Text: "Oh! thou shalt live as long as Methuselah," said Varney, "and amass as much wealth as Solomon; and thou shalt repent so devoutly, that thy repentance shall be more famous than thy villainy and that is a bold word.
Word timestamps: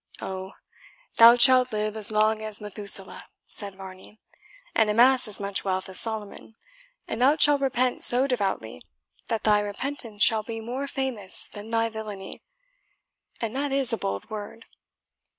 "Oh! 0.19 0.53
thou 1.17 1.37
shalt 1.37 1.71
live 1.71 1.95
as 1.95 2.09
long 2.09 2.41
as 2.41 2.59
Methuselah," 2.59 3.25
said 3.45 3.75
Varney, 3.75 4.19
"and 4.73 4.89
amass 4.89 5.27
as 5.27 5.39
much 5.39 5.63
wealth 5.63 5.87
as 5.89 5.99
Solomon; 5.99 6.55
and 7.07 7.21
thou 7.21 7.37
shalt 7.37 7.61
repent 7.61 8.03
so 8.03 8.25
devoutly, 8.25 8.81
that 9.27 9.43
thy 9.43 9.59
repentance 9.59 10.23
shall 10.23 10.41
be 10.41 10.59
more 10.59 10.87
famous 10.87 11.47
than 11.47 11.69
thy 11.69 11.87
villainy 11.87 12.41
and 13.39 13.55
that 13.55 13.71
is 13.71 13.93
a 13.93 13.97
bold 13.99 14.27
word. 14.31 14.65